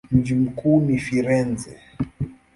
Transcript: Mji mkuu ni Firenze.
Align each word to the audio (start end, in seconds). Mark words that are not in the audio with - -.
Mji 0.11 0.33
mkuu 0.35 0.81
ni 0.81 0.97
Firenze. 0.97 1.79